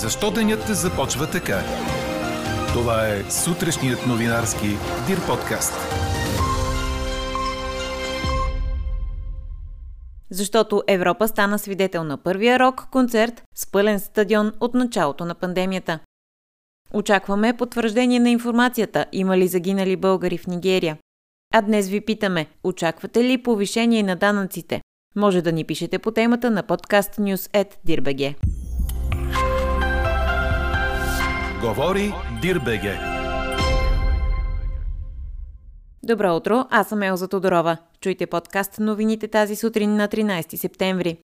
Защо 0.00 0.30
денят 0.30 0.66
започва 0.66 1.30
така? 1.30 1.62
Това 2.72 3.08
е 3.08 3.30
сутрешният 3.30 4.06
новинарски 4.06 4.66
Дир 5.06 5.26
подкаст. 5.26 5.72
Защото 10.30 10.82
Европа 10.86 11.28
стана 11.28 11.58
свидетел 11.58 12.04
на 12.04 12.22
първия 12.22 12.58
рок-концерт 12.58 13.42
с 13.54 13.70
пълен 13.70 14.00
стадион 14.00 14.52
от 14.60 14.74
началото 14.74 15.24
на 15.24 15.34
пандемията. 15.34 15.98
Очакваме 16.94 17.56
потвърждение 17.56 18.20
на 18.20 18.30
информацията, 18.30 19.06
има 19.12 19.38
ли 19.38 19.48
загинали 19.48 19.96
българи 19.96 20.38
в 20.38 20.46
Нигерия. 20.46 20.98
А 21.54 21.62
днес 21.62 21.88
ви 21.88 22.00
питаме, 22.00 22.46
очаквате 22.64 23.24
ли 23.24 23.42
повишение 23.42 24.02
на 24.02 24.16
данъците? 24.16 24.80
Може 25.16 25.42
да 25.42 25.52
ни 25.52 25.64
пишете 25.64 25.98
по 25.98 26.10
темата 26.10 26.50
на 26.50 26.62
подкаст 26.62 27.16
News 27.16 28.51
Говори 31.62 32.12
Дирбеге. 32.40 32.98
Добро 36.02 36.36
утро, 36.36 36.66
аз 36.70 36.88
съм 36.88 37.02
Елза 37.02 37.28
Тодорова. 37.28 37.76
Чуйте 38.00 38.26
подкаст 38.26 38.78
новините 38.78 39.28
тази 39.28 39.56
сутрин 39.56 39.96
на 39.96 40.08
13 40.08 40.56
септември. 40.56 41.18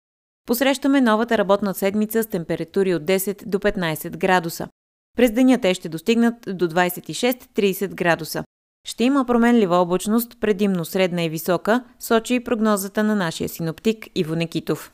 Посрещаме 0.47 1.01
новата 1.01 1.39
работна 1.39 1.75
седмица 1.75 2.23
с 2.23 2.27
температури 2.27 2.95
от 2.95 3.03
10 3.03 3.47
до 3.47 3.59
15 3.59 4.17
градуса. 4.17 4.69
През 5.17 5.33
деня 5.33 5.59
те 5.61 5.75
ще 5.75 5.89
достигнат 5.89 6.35
до 6.47 6.69
26-30 6.69 7.95
градуса. 7.95 8.45
Ще 8.89 9.05
има 9.05 9.25
променлива 9.25 9.77
облачност, 9.77 10.41
предимно 10.41 10.85
средна 10.85 11.25
и 11.25 11.29
висока, 11.29 11.85
сочи 11.99 12.35
и 12.35 12.45
прогнозата 12.45 13.05
на 13.05 13.15
нашия 13.15 13.49
синоптик 13.49 14.07
Иво 14.15 14.35
Некитов. 14.35 14.93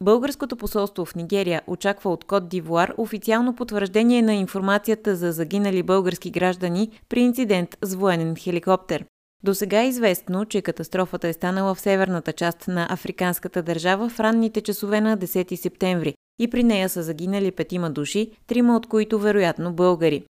Българското 0.00 0.56
посолство 0.56 1.04
в 1.04 1.14
Нигерия 1.14 1.62
очаква 1.66 2.10
от 2.10 2.24
Кот 2.24 2.48
Дивуар 2.48 2.94
официално 2.96 3.54
потвърждение 3.56 4.22
на 4.22 4.34
информацията 4.34 5.16
за 5.16 5.32
загинали 5.32 5.82
български 5.82 6.30
граждани 6.30 6.90
при 7.08 7.20
инцидент 7.20 7.76
с 7.82 7.94
военен 7.94 8.36
хеликоптер. 8.36 9.04
До 9.44 9.54
сега 9.54 9.82
е 9.82 9.88
известно, 9.88 10.44
че 10.44 10.62
катастрофата 10.62 11.28
е 11.28 11.32
станала 11.32 11.74
в 11.74 11.80
северната 11.80 12.32
част 12.32 12.68
на 12.68 12.86
африканската 12.90 13.62
държава 13.62 14.08
в 14.08 14.20
ранните 14.20 14.60
часове 14.60 15.00
на 15.00 15.18
10 15.18 15.54
септември 15.54 16.14
и 16.38 16.50
при 16.50 16.64
нея 16.64 16.88
са 16.88 17.02
загинали 17.02 17.50
петима 17.50 17.90
души, 17.90 18.30
трима 18.46 18.76
от 18.76 18.86
които 18.86 19.18
вероятно 19.18 19.72
българи. 19.72 20.24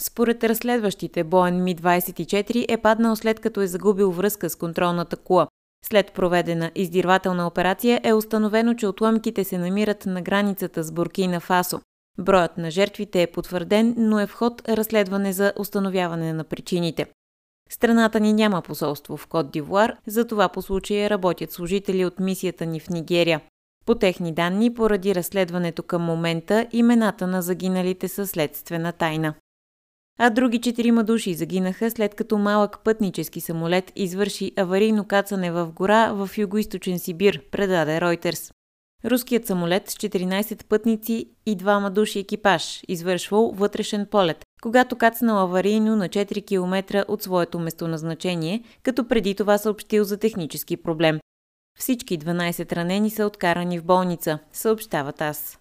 Според 0.00 0.44
разследващите, 0.44 1.24
Боен 1.24 1.64
Ми-24 1.64 2.64
е 2.68 2.76
паднал 2.76 3.16
след 3.16 3.40
като 3.40 3.60
е 3.60 3.66
загубил 3.66 4.10
връзка 4.10 4.50
с 4.50 4.56
контролната 4.56 5.16
кула. 5.16 5.46
След 5.86 6.12
проведена 6.12 6.70
издирвателна 6.74 7.46
операция 7.46 8.00
е 8.04 8.12
установено, 8.12 8.74
че 8.74 8.86
отломките 8.86 9.44
се 9.44 9.58
намират 9.58 10.06
на 10.06 10.22
границата 10.22 10.82
с 10.82 10.92
Буркина 10.92 11.40
Фасо. 11.40 11.80
Броят 12.18 12.58
на 12.58 12.70
жертвите 12.70 13.22
е 13.22 13.26
потвърден, 13.26 13.94
но 13.98 14.20
е 14.20 14.26
в 14.26 14.34
ход 14.34 14.68
разследване 14.68 15.32
за 15.32 15.52
установяване 15.58 16.32
на 16.32 16.44
причините. 16.44 17.06
Страната 17.70 18.20
ни 18.20 18.32
няма 18.32 18.62
посолство 18.62 19.16
в 19.16 19.26
Кот 19.26 19.50
Дивуар, 19.50 19.96
затова 20.06 20.48
по 20.48 20.62
случая 20.62 21.10
работят 21.10 21.52
служители 21.52 22.04
от 22.04 22.20
мисията 22.20 22.66
ни 22.66 22.80
в 22.80 22.88
Нигерия. 22.90 23.40
По 23.86 23.94
техни 23.94 24.32
данни, 24.32 24.74
поради 24.74 25.14
разследването 25.14 25.82
към 25.82 26.02
момента, 26.02 26.66
имената 26.72 27.26
на 27.26 27.42
загиналите 27.42 28.08
са 28.08 28.26
следствена 28.26 28.92
тайна 28.92 29.34
а 30.18 30.30
други 30.30 30.60
четирима 30.60 31.04
души 31.04 31.34
загинаха 31.34 31.90
след 31.90 32.14
като 32.14 32.38
малък 32.38 32.78
пътнически 32.84 33.40
самолет 33.40 33.92
извърши 33.96 34.52
аварийно 34.56 35.04
кацане 35.04 35.50
в 35.50 35.72
гора 35.72 36.12
в 36.12 36.30
югоисточен 36.38 36.98
Сибир, 36.98 37.42
предаде 37.50 38.00
Ройтерс. 38.00 38.52
Руският 39.04 39.46
самолет 39.46 39.90
с 39.90 39.94
14 39.94 40.64
пътници 40.64 41.26
и 41.46 41.56
двама 41.56 41.90
души 41.90 42.18
екипаж 42.18 42.80
извършвал 42.88 43.52
вътрешен 43.54 44.06
полет, 44.10 44.44
когато 44.62 44.96
кацнал 44.96 45.38
аварийно 45.38 45.96
на 45.96 46.08
4 46.08 46.46
км 46.46 47.04
от 47.08 47.22
своето 47.22 47.58
местоназначение, 47.58 48.62
като 48.82 49.08
преди 49.08 49.34
това 49.34 49.58
съобщил 49.58 50.04
за 50.04 50.16
технически 50.16 50.76
проблем. 50.76 51.20
Всички 51.78 52.18
12 52.18 52.72
ранени 52.72 53.10
са 53.10 53.26
откарани 53.26 53.78
в 53.78 53.84
болница, 53.84 54.38
съобщават 54.52 55.20
аз. 55.20 55.58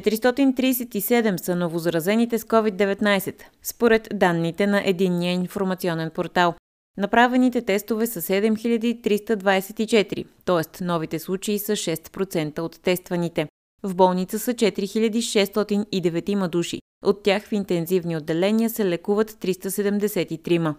437 0.00 1.36
са 1.36 1.56
новозаразените 1.56 2.38
с 2.38 2.44
COVID-19, 2.44 3.42
според 3.62 4.08
данните 4.14 4.66
на 4.66 4.88
Единния 4.88 5.32
информационен 5.32 6.10
портал. 6.10 6.54
Направените 6.96 7.62
тестове 7.62 8.06
са 8.06 8.22
7324, 8.22 10.26
т.е. 10.44 10.62
новите 10.84 11.18
случаи 11.18 11.58
са 11.58 11.72
6% 11.72 12.58
от 12.58 12.80
тестваните. 12.82 13.46
В 13.82 13.94
болница 13.94 14.38
са 14.38 14.54
4609 14.54 16.48
души. 16.48 16.80
От 17.04 17.22
тях 17.22 17.48
в 17.48 17.52
интензивни 17.52 18.16
отделения 18.16 18.70
се 18.70 18.84
лекуват 18.84 19.30
373. 19.30 20.74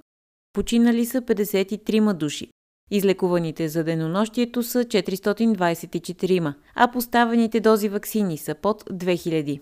Починали 0.53 1.05
са 1.05 1.21
53 1.21 2.13
души. 2.13 2.49
Излекуваните 2.91 3.67
за 3.67 3.83
денонощието 3.83 4.63
са 4.63 4.83
424, 4.83 6.53
а 6.75 6.91
поставените 6.91 7.59
дози 7.59 7.89
вакцини 7.89 8.37
са 8.37 8.55
под 8.55 8.83
2000. 8.83 9.59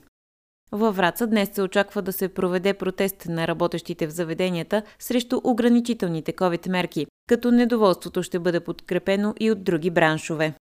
Във 0.71 0.95
Враца 0.95 1.27
днес 1.27 1.49
се 1.53 1.61
очаква 1.61 2.01
да 2.01 2.13
се 2.13 2.27
проведе 2.27 2.73
протест 2.73 3.25
на 3.29 3.47
работещите 3.47 4.07
в 4.07 4.11
заведенията 4.11 4.83
срещу 4.99 5.41
ограничителните 5.43 6.33
COVID 6.33 6.69
мерки, 6.69 7.05
като 7.29 7.51
недоволството 7.51 8.23
ще 8.23 8.39
бъде 8.39 8.59
подкрепено 8.59 9.33
и 9.39 9.51
от 9.51 9.63
други 9.63 9.89
браншове. 9.89 10.53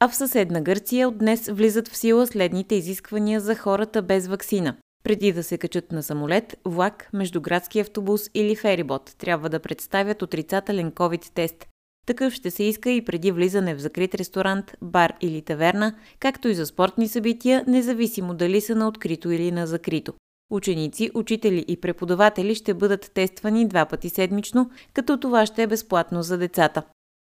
А 0.00 0.08
в 0.08 0.16
съседна 0.16 0.60
Гърция 0.62 1.08
от 1.08 1.18
днес 1.18 1.48
влизат 1.48 1.88
в 1.88 1.96
сила 1.96 2.26
следните 2.26 2.74
изисквания 2.74 3.40
за 3.40 3.54
хората 3.54 4.02
без 4.02 4.26
вакцина. 4.26 4.76
Преди 5.04 5.32
да 5.32 5.42
се 5.42 5.58
качат 5.58 5.92
на 5.92 6.02
самолет, 6.02 6.58
влак, 6.64 7.08
междуградски 7.12 7.80
автобус 7.80 8.30
или 8.34 8.56
ферибот 8.56 9.14
трябва 9.18 9.48
да 9.48 9.60
представят 9.60 10.22
отрицателен 10.22 10.92
COVID-тест. 10.92 11.66
Такъв 12.08 12.32
ще 12.32 12.50
се 12.50 12.62
иска 12.62 12.90
и 12.90 13.04
преди 13.04 13.32
влизане 13.32 13.74
в 13.74 13.78
закрит 13.78 14.14
ресторант, 14.14 14.76
бар 14.82 15.12
или 15.20 15.42
таверна, 15.42 15.94
както 16.20 16.48
и 16.48 16.54
за 16.54 16.66
спортни 16.66 17.08
събития, 17.08 17.64
независимо 17.66 18.34
дали 18.34 18.60
са 18.60 18.74
на 18.74 18.88
открито 18.88 19.30
или 19.30 19.52
на 19.52 19.66
закрито. 19.66 20.14
Ученици, 20.50 21.10
учители 21.14 21.64
и 21.68 21.80
преподаватели 21.80 22.54
ще 22.54 22.74
бъдат 22.74 23.10
тествани 23.14 23.68
два 23.68 23.86
пъти 23.86 24.08
седмично, 24.08 24.70
като 24.92 25.20
това 25.20 25.46
ще 25.46 25.62
е 25.62 25.66
безплатно 25.66 26.22
за 26.22 26.38
децата. 26.38 26.82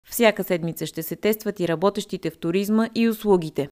Всяка 0.09 0.43
седмица 0.43 0.85
ще 0.85 1.03
се 1.03 1.15
тестват 1.15 1.59
и 1.59 1.67
работещите 1.67 2.29
в 2.29 2.37
туризма 2.37 2.89
и 2.95 3.09
услугите. 3.09 3.67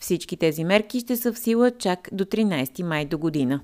Всички 0.00 0.36
тези 0.36 0.64
мерки 0.64 1.00
ще 1.00 1.16
са 1.16 1.32
в 1.32 1.38
сила 1.38 1.70
чак 1.70 2.08
до 2.12 2.24
13 2.24 2.82
май 2.82 3.04
до 3.04 3.18
година. 3.18 3.60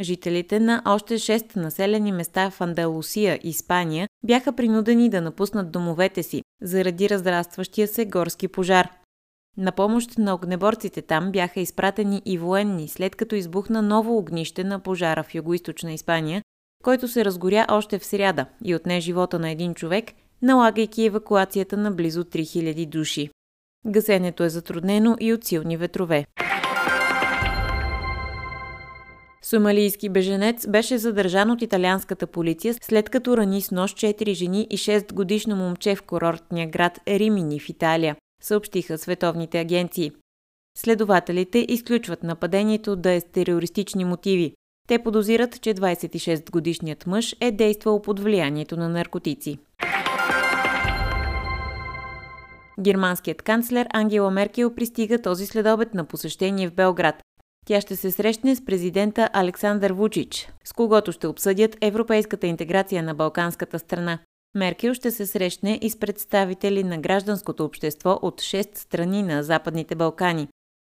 Жителите 0.00 0.60
на 0.60 0.82
още 0.84 1.14
6 1.14 1.56
населени 1.56 2.12
места 2.12 2.50
в 2.50 2.60
Андалусия, 2.60 3.40
Испания, 3.42 4.08
бяха 4.24 4.52
принудени 4.52 5.08
да 5.08 5.20
напуснат 5.20 5.70
домовете 5.70 6.22
си 6.22 6.42
заради 6.62 7.10
разрастващия 7.10 7.88
се 7.88 8.04
горски 8.04 8.48
пожар. 8.48 8.88
На 9.56 9.72
помощ 9.72 10.18
на 10.18 10.34
огнеборците 10.34 11.02
там 11.02 11.32
бяха 11.32 11.60
изпратени 11.60 12.22
и 12.24 12.38
военни, 12.38 12.88
след 12.88 13.16
като 13.16 13.34
избухна 13.34 13.82
ново 13.82 14.18
огнище 14.18 14.64
на 14.64 14.78
пожара 14.78 15.22
в 15.22 15.34
югоизточна 15.34 15.92
Испания, 15.92 16.42
който 16.84 17.08
се 17.08 17.24
разгоря 17.24 17.66
още 17.70 17.98
в 17.98 18.04
сряда 18.04 18.46
и 18.64 18.74
отне 18.74 19.00
живота 19.00 19.38
на 19.38 19.50
един 19.50 19.74
човек, 19.74 20.04
налагайки 20.42 21.04
евакуацията 21.04 21.76
на 21.76 21.90
близо 21.90 22.24
3000 22.24 22.86
души. 22.86 23.30
Гасенето 23.86 24.44
е 24.44 24.48
затруднено 24.48 25.16
и 25.20 25.32
от 25.32 25.44
силни 25.44 25.76
ветрове. 25.76 26.26
Сомалийски 29.44 30.08
беженец 30.08 30.66
беше 30.68 30.98
задържан 30.98 31.50
от 31.50 31.62
италианската 31.62 32.26
полиция 32.26 32.74
след 32.82 33.10
като 33.10 33.36
рани 33.36 33.62
с 33.62 33.70
нощ 33.70 33.96
4 33.96 34.34
жени 34.34 34.66
и 34.70 34.78
6 34.78 35.12
годишно 35.12 35.56
момче 35.56 35.94
в 35.94 36.02
курортния 36.02 36.70
град 36.70 37.00
Римини 37.08 37.60
в 37.60 37.68
Италия, 37.68 38.16
съобщиха 38.42 38.98
световните 38.98 39.60
агенции. 39.60 40.12
Следователите 40.78 41.66
изключват 41.68 42.22
нападението 42.22 42.96
да 42.96 43.10
е 43.10 43.20
с 43.20 43.24
терористични 43.24 44.04
мотиви. 44.04 44.54
Те 44.88 44.98
подозират, 44.98 45.60
че 45.60 45.74
26-годишният 45.74 47.06
мъж 47.06 47.36
е 47.40 47.52
действал 47.52 48.02
под 48.02 48.20
влиянието 48.20 48.76
на 48.76 48.88
наркотици. 48.88 49.58
Германският 52.80 53.42
канцлер 53.42 53.86
Ангела 53.92 54.30
Меркел 54.30 54.74
пристига 54.74 55.22
този 55.22 55.46
следобед 55.46 55.94
на 55.94 56.04
посещение 56.04 56.68
в 56.68 56.74
Белград. 56.74 57.14
Тя 57.66 57.80
ще 57.80 57.96
се 57.96 58.10
срещне 58.10 58.56
с 58.56 58.64
президента 58.64 59.28
Александър 59.32 59.92
Вучич, 59.92 60.48
с 60.64 60.72
когото 60.72 61.12
ще 61.12 61.26
обсъдят 61.26 61.76
европейската 61.80 62.46
интеграция 62.46 63.02
на 63.02 63.14
балканската 63.14 63.78
страна. 63.78 64.18
Меркел 64.54 64.94
ще 64.94 65.10
се 65.10 65.26
срещне 65.26 65.78
и 65.82 65.90
с 65.90 65.98
представители 65.98 66.84
на 66.84 66.98
гражданското 66.98 67.64
общество 67.64 68.18
от 68.22 68.40
6 68.40 68.78
страни 68.78 69.22
на 69.22 69.42
Западните 69.42 69.94
Балкани. 69.94 70.48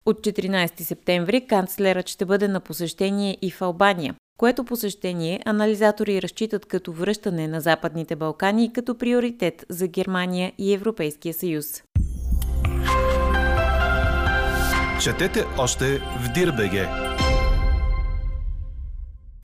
От 0.06 0.20
14 0.20 0.82
септември 0.82 1.48
канцлерът 1.48 2.10
ще 2.10 2.26
бъде 2.26 2.48
на 2.48 2.60
посещение 2.60 3.38
и 3.42 3.52
в 3.52 3.62
Албания, 3.62 4.16
което 4.38 4.64
посещение 4.64 5.42
анализатори 5.46 6.22
разчитат 6.22 6.66
като 6.66 6.92
връщане 6.92 7.48
на 7.48 7.62
Западните 7.62 8.16
Балкани 8.16 8.74
като 8.74 8.98
приоритет 8.98 9.66
за 9.70 9.88
Германия 9.88 10.54
и 10.58 10.74
Европейския 10.74 11.34
съюз. 11.34 11.84
Четете 15.04 15.46
още 15.58 15.98
в 15.98 16.34
Дирбеге. 16.34 16.88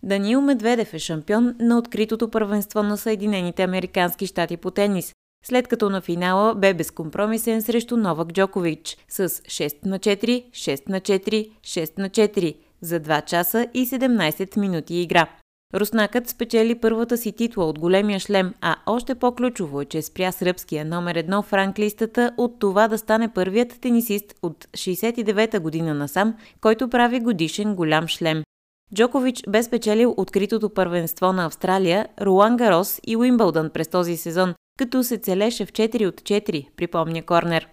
Даниил 0.04 0.42
Медведев 0.42 0.94
е 0.94 1.00
шампион 1.00 1.56
на 1.60 1.78
откритото 1.78 2.32
първенство 2.32 2.84
на 2.84 2.98
Съединените 2.98 3.64
Американски 3.64 4.28
щати 4.28 4.58
по 4.58 4.72
тенис, 4.72 5.14
след 5.46 5.68
като 5.68 5.90
на 5.90 6.02
финала 6.02 6.56
бе 6.56 6.74
безкомпромисен 6.74 7.62
срещу 7.62 7.98
Новак 7.98 8.34
Джокович 8.34 8.98
с 9.10 9.30
6 9.30 9.86
на 9.86 10.00
4, 10.00 10.52
6 10.52 10.90
на 10.90 11.02
4, 11.02 11.50
6 11.62 12.00
на 12.00 12.10
4 12.10 12.56
за 12.82 13.00
2 13.00 13.26
часа 13.26 13.68
и 13.74 13.88
17 13.88 14.58
минути 14.58 14.96
игра. 14.96 15.28
Руснакът 15.74 16.30
спечели 16.30 16.76
първата 16.76 17.18
си 17.18 17.32
титла 17.32 17.66
от 17.66 17.80
големия 17.80 18.20
шлем, 18.20 18.54
а 18.62 18.76
още 18.86 19.16
по-ключово 19.16 19.82
е, 19.82 19.86
че 19.86 20.02
спря 20.02 20.32
сръбския 20.32 20.86
номер 20.86 21.16
едно 21.16 21.42
в 21.42 21.54
ранглистата 21.54 22.32
от 22.38 22.60
това 22.60 22.88
да 22.88 22.98
стане 22.98 23.34
първият 23.34 23.82
тенисист 23.82 24.36
от 24.42 24.66
69-та 24.66 25.60
година 25.60 25.94
насам, 25.94 26.36
който 26.62 26.90
прави 26.90 27.20
годишен 27.20 27.76
голям 27.76 28.08
шлем. 28.08 28.44
Джокович 28.96 29.44
бе 29.50 29.64
спечелил 29.64 30.14
откритото 30.18 30.70
първенство 30.70 31.34
на 31.34 31.46
Австралия, 31.46 32.08
Руан 32.22 32.58
Гарос 32.58 33.00
и 33.08 33.18
Уимбълдън 33.18 33.70
през 33.70 33.88
този 33.88 34.18
сезон, 34.18 34.54
като 34.80 35.04
се 35.04 35.18
целеше 35.18 35.66
в 35.66 35.72
4 35.72 36.08
от 36.08 36.22
4, 36.22 36.68
припомня 36.76 37.22
Корнер. 37.22 37.68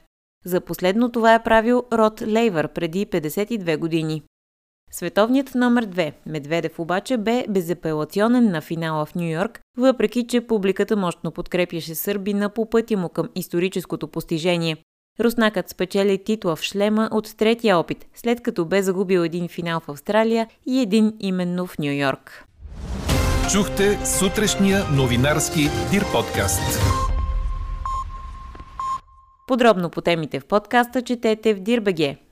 За 0.45 0.61
последно 0.61 1.13
това 1.13 1.35
е 1.35 1.43
правил 1.43 1.85
Род 1.93 2.23
Лейвър 2.23 2.69
преди 2.69 3.07
52 3.07 3.79
години. 3.79 4.23
Световният 4.95 5.55
номер 5.55 5.87
2, 5.87 6.13
Медведев 6.27 6.79
обаче, 6.79 7.17
бе 7.17 7.45
безапелационен 7.49 8.51
на 8.51 8.61
финала 8.61 9.07
в 9.07 9.15
Нью 9.15 9.31
Йорк, 9.31 9.61
въпреки 9.77 10.27
че 10.27 10.41
публиката 10.41 10.97
мощно 10.97 11.31
подкрепяше 11.31 11.95
Сърбина 11.95 12.49
по 12.49 12.71
пътя 12.71 12.97
му 12.97 13.09
към 13.09 13.29
историческото 13.35 14.09
постижение. 14.09 14.77
Руснакът 15.21 15.69
спечели 15.69 16.25
титла 16.25 16.57
в 16.57 16.63
шлема 16.63 17.09
от 17.13 17.37
третия 17.37 17.79
опит, 17.79 18.07
след 18.15 18.41
като 18.41 18.65
бе 18.65 18.83
загубил 18.83 19.21
един 19.21 19.49
финал 19.49 19.81
в 19.81 19.89
Австралия 19.89 20.49
и 20.67 20.81
един 20.81 21.13
именно 21.21 21.67
в 21.67 21.79
Нью 21.79 21.93
Йорк. 21.93 22.45
Чухте 23.53 23.99
сутрешния 24.07 24.85
новинарски 24.97 25.69
Дир 25.91 26.05
подкаст. 26.13 26.81
Подробно 29.47 29.91
по 29.91 30.01
темите 30.01 30.41
в 30.41 30.47
подкаста 30.47 31.03
четете 31.03 31.55
в 31.55 31.61
Дирбеге. 31.61 32.24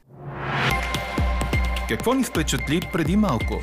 Какво 1.88 2.14
ни 2.14 2.24
впечатли 2.24 2.80
преди 2.92 3.16
малко? 3.16 3.60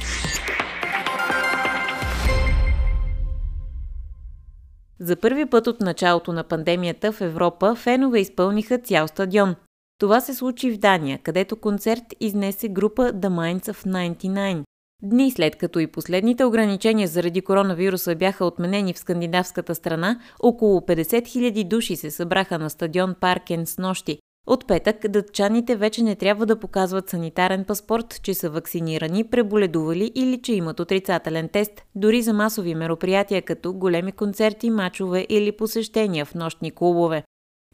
За 4.99 5.15
първи 5.15 5.45
път 5.45 5.67
от 5.67 5.81
началото 5.81 6.33
на 6.33 6.43
пандемията 6.43 7.11
в 7.11 7.21
Европа 7.21 7.75
фенове 7.75 8.19
изпълниха 8.19 8.77
цял 8.77 9.07
стадион. 9.07 9.55
Това 9.99 10.21
се 10.21 10.33
случи 10.33 10.71
в 10.71 10.77
Дания, 10.77 11.19
където 11.23 11.55
концерт 11.55 12.03
изнесе 12.19 12.69
група 12.69 13.13
The 13.13 13.27
Minds 13.27 13.73
of 13.73 13.87
99. 13.87 14.63
Дни 15.03 15.31
след 15.31 15.55
като 15.55 15.79
и 15.79 15.87
последните 15.87 16.45
ограничения 16.45 17.07
заради 17.07 17.41
коронавируса 17.41 18.15
бяха 18.15 18.45
отменени 18.45 18.93
в 18.93 18.99
скандинавската 18.99 19.75
страна, 19.75 20.19
около 20.39 20.79
50 20.79 21.03
000 21.03 21.67
души 21.67 21.95
се 21.95 22.11
събраха 22.11 22.59
на 22.59 22.69
стадион 22.69 23.15
Паркен 23.21 23.65
с 23.65 23.77
нощи. 23.77 24.19
От 24.49 24.67
петък 24.67 25.07
дътчаните 25.09 25.75
вече 25.75 26.03
не 26.03 26.15
трябва 26.15 26.45
да 26.45 26.59
показват 26.59 27.09
санитарен 27.09 27.65
паспорт, 27.65 28.19
че 28.23 28.33
са 28.33 28.49
вакцинирани, 28.49 29.23
преболедували 29.23 30.11
или 30.15 30.41
че 30.41 30.53
имат 30.53 30.79
отрицателен 30.79 31.49
тест, 31.49 31.71
дори 31.95 32.21
за 32.21 32.33
масови 32.33 32.75
мероприятия 32.75 33.41
като 33.41 33.73
големи 33.73 34.11
концерти, 34.11 34.69
мачове 34.69 35.25
или 35.29 35.51
посещения 35.51 36.25
в 36.25 36.35
нощни 36.35 36.71
клубове. 36.71 37.23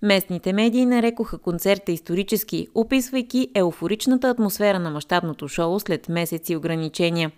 Местните 0.01 0.53
медии 0.53 0.85
нарекоха 0.85 1.37
концерта 1.37 1.91
исторически, 1.91 2.67
описвайки 2.75 3.47
еуфоричната 3.55 4.29
атмосфера 4.29 4.79
на 4.79 4.89
мащабното 4.89 5.47
шоу 5.47 5.79
след 5.79 6.09
месеци 6.09 6.55
ограничения. 6.55 7.31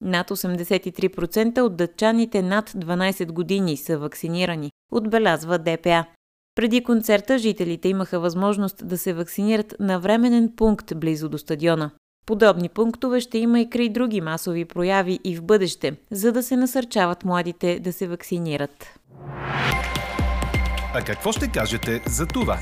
Над 0.00 0.30
83% 0.30 1.60
от 1.60 1.76
дъчаните 1.76 2.42
над 2.42 2.70
12 2.70 3.32
години 3.32 3.76
са 3.76 3.98
вакцинирани, 3.98 4.70
отбелязва 4.92 5.58
ДПА. 5.58 6.04
Преди 6.58 6.84
концерта 6.84 7.38
жителите 7.38 7.88
имаха 7.88 8.20
възможност 8.20 8.88
да 8.88 8.98
се 8.98 9.12
вакцинират 9.12 9.74
на 9.80 10.00
временен 10.00 10.52
пункт 10.56 10.92
близо 10.96 11.28
до 11.28 11.38
стадиона. 11.38 11.90
Подобни 12.26 12.68
пунктове 12.68 13.20
ще 13.20 13.38
има 13.38 13.60
и 13.60 13.70
край 13.70 13.88
други 13.88 14.20
масови 14.20 14.64
прояви 14.64 15.20
и 15.24 15.36
в 15.36 15.42
бъдеще, 15.42 15.96
за 16.10 16.32
да 16.32 16.42
се 16.42 16.56
насърчават 16.56 17.24
младите 17.24 17.80
да 17.80 17.92
се 17.92 18.06
вакцинират. 18.06 18.98
А 20.94 21.04
какво 21.06 21.32
ще 21.32 21.48
кажете 21.52 22.02
за 22.06 22.26
това? 22.26 22.58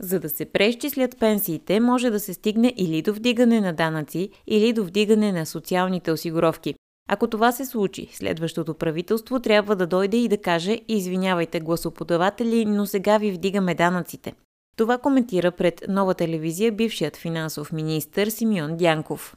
За 0.00 0.20
да 0.20 0.28
се 0.28 0.44
преизчислят 0.44 1.18
пенсиите, 1.18 1.80
може 1.80 2.10
да 2.10 2.20
се 2.20 2.34
стигне 2.34 2.74
или 2.76 3.02
до 3.02 3.12
вдигане 3.12 3.60
на 3.60 3.72
данъци, 3.72 4.30
или 4.46 4.72
до 4.72 4.84
вдигане 4.84 5.32
на 5.32 5.46
социалните 5.46 6.12
осигуровки. 6.12 6.74
Ако 7.08 7.26
това 7.26 7.52
се 7.52 7.66
случи, 7.66 8.08
следващото 8.12 8.74
правителство 8.74 9.40
трябва 9.40 9.76
да 9.76 9.86
дойде 9.86 10.16
и 10.16 10.28
да 10.28 10.38
каже 10.38 10.80
извинявайте 10.88 11.60
гласоподаватели, 11.60 12.64
но 12.64 12.86
сега 12.86 13.18
ви 13.18 13.32
вдигаме 13.32 13.74
данъците. 13.74 14.32
Това 14.76 14.98
коментира 14.98 15.52
пред 15.52 15.82
нова 15.88 16.14
телевизия 16.14 16.72
бившият 16.72 17.16
финансов 17.16 17.72
министр 17.72 18.30
Симеон 18.30 18.76
Дянков. 18.76 19.36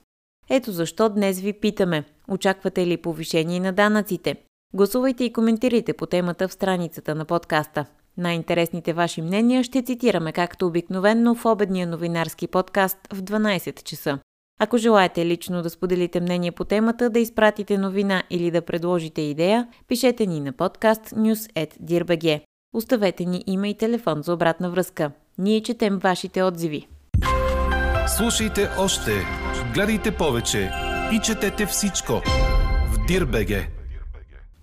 Ето 0.50 0.72
защо 0.72 1.10
днес 1.10 1.40
ви 1.40 1.54
питаме, 1.54 2.04
очаквате 2.28 2.88
ли 2.88 2.98
повишение 2.98 3.60
на 3.60 3.74
данъците? 3.74 4.36
Гласувайте 4.74 5.24
и 5.24 5.34
коментирайте 5.34 5.94
по 5.94 6.06
темата 6.06 6.48
в 6.48 6.54
страницата 6.54 7.16
на 7.16 7.26
подкаста. 7.26 7.86
Най-интересните 8.18 8.94
ваши 8.94 9.22
мнения 9.22 9.64
ще 9.64 9.82
цитираме 9.82 10.32
както 10.32 10.68
обикновенно 10.68 11.36
в 11.36 11.46
обедния 11.46 11.88
новинарски 11.88 12.48
подкаст 12.48 12.98
в 13.14 13.22
12 13.22 13.84
часа. 13.84 14.20
Ако 14.62 14.78
желаете 14.78 15.26
лично 15.26 15.62
да 15.62 15.70
споделите 15.70 16.22
мнение 16.22 16.52
по 16.52 16.66
темата, 16.66 17.10
да 17.10 17.20
изпратите 17.20 17.78
новина 17.78 18.24
или 18.30 18.52
да 18.52 18.62
предложите 18.62 19.22
идея, 19.22 19.68
пишете 19.88 20.26
ни 20.26 20.40
на 20.40 20.54
подкаст 20.54 21.02
news.dirbg. 21.02 22.42
Оставете 22.74 23.26
ни 23.26 23.44
има 23.48 23.68
и 23.68 23.78
телефон 23.78 24.22
за 24.24 24.34
обратна 24.34 24.70
връзка. 24.70 25.12
Ние 25.38 25.62
четем 25.62 26.00
вашите 26.00 26.44
отзиви. 26.44 26.88
Слушайте 28.18 28.70
още, 28.80 29.12
гледайте 29.74 30.12
повече 30.12 30.72
и 31.14 31.20
четете 31.20 31.66
всичко 31.66 32.14
в 32.94 33.06
Дирбеге. 33.08 33.79